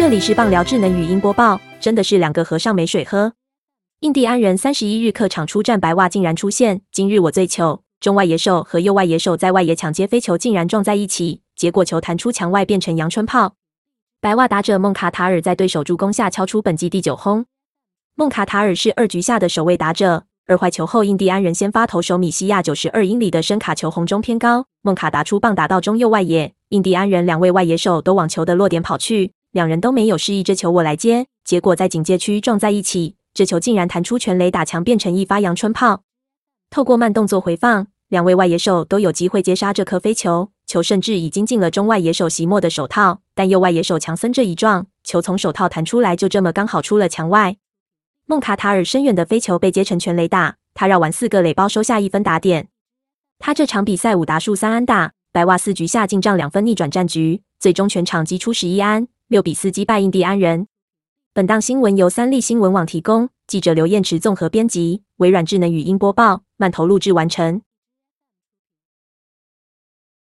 [0.00, 3.34] 这里是棒聊智能语音播报，真的是两个和尚没水喝。
[4.00, 6.80] 印第安人三十一日客场出战，白袜竟然出现。
[6.90, 13.56] 今日我最糗，中外野手和右外野手在外野抢接飞球，竟然撞在一起，结果球弹出墙外，变成阳春炮。
[14.22, 17.44] 白袜打者孟卡塔尔在对手助攻下敲出本季第九轰。
[18.14, 36.02] 孟卡塔尔是二局下的首位打者，二坏球后，印第安人先发投手米西亚九十二英里的深卡球红中偏高，孟卡打出棒打到中右外野，印第安人两位外野手都往球的落点跑去，两人都没有示意这球我来接，结果在警戒区撞在一起，这球竟然弹出全垒打墙，变成一发阳春炮。
[36.70, 47.56] 透过慢动作回放，两位外野手都有机会接杀这颗飞球，球甚至已经进了中外野手席莫的手套，但右外野手强森这一撞，球从手套弹出来，就这么刚好出了墙外。
[48.26, 52.68] 孟卡塔尔深远的飞球被接成全垒打，他绕完四个垒包收下一分打点。
[53.40, 60.66] 他这场比赛五打数三安打，白袜四局下进账两分逆转战局，最终全场击出十一安，六比四击败印第安人。
[61.32, 67.62] 本档新闻由三立新闻网提供，记者刘彦池综合编辑，微软智能语音播报，慢投录制完成。